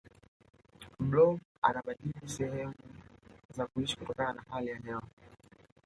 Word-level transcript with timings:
blob 0.99 1.39
anabadili 1.61 2.21
sehemu 2.29 2.73
za 3.57 3.65
kuishi 3.65 3.97
kutokana 3.97 4.33
na 4.33 4.43
hali 4.49 4.67
ya 4.67 4.77
hewa 4.77 5.03